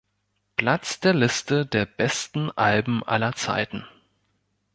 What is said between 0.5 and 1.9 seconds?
Platz der Liste der